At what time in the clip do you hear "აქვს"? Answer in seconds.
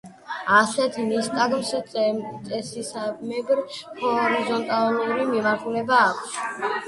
6.07-6.43